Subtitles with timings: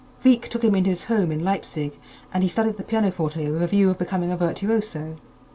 [0.23, 1.99] Wieck took him into his home in Leipzig
[2.33, 5.17] and he studied the pianoforte with a view of becoming a virtuoso.